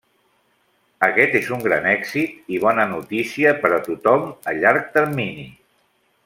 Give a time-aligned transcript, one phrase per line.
[1.07, 5.47] Aquest és un gran èxit i bona notícia per a tothom a llarg termini.